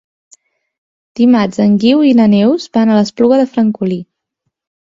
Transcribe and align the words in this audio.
Dimarts 1.19 1.61
en 1.67 1.75
Guiu 1.83 2.01
i 2.13 2.13
na 2.21 2.27
Neus 2.33 2.67
van 2.79 2.93
a 2.95 2.99
l'Espluga 3.01 3.41
de 3.43 3.47
Francolí. 3.55 4.01